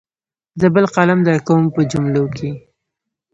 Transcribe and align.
زه 0.59 0.67
بل 0.75 0.85
قلم 0.95 1.19
درکوم 1.27 1.61
په 1.75 1.81
جملو 1.91 2.23
کې. 2.35 2.49